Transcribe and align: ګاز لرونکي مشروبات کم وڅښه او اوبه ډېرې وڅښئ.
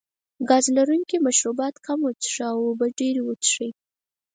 ګاز 0.49 0.65
لرونکي 0.77 1.17
مشروبات 1.27 1.75
کم 1.85 1.99
وڅښه 2.03 2.43
او 2.51 2.57
اوبه 2.67 2.87
ډېرې 2.99 3.21
وڅښئ. 3.23 3.69